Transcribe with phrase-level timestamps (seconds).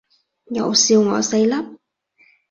[0.47, 1.77] 又笑我細粒